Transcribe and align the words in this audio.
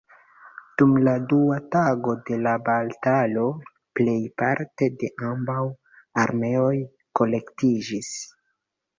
Dum 0.81 0.93
la 1.07 1.11
dua 1.31 1.57
tago 1.73 2.13
de 2.29 2.37
batalo, 2.67 3.43
plejparte 3.99 4.87
de 5.03 5.09
ambaŭ 5.33 5.59
armeoj 6.23 6.73
kolektiĝis. 7.21 8.11